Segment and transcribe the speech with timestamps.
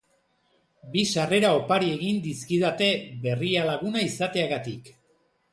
[0.95, 2.89] Bi sarrera opari egin dizkidate
[3.27, 4.95] Berrialaguna izateagatik.